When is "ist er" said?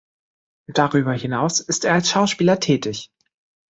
1.59-1.93